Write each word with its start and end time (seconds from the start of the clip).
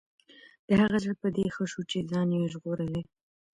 د 0.67 0.69
هغه 0.81 0.97
زړه 1.03 1.15
په 1.21 1.27
دې 1.35 1.45
ښه 1.55 1.63
شو 1.71 1.81
چې 1.89 2.07
ځان 2.11 2.27
یې 2.35 2.49
ژغورلی. 2.53 3.01